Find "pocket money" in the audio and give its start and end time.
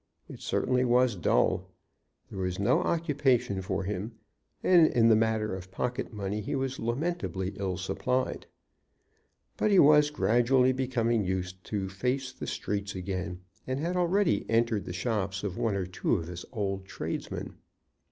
5.69-6.41